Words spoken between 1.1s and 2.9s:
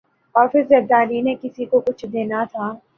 نے کسی کو کچھ دینا تھا۔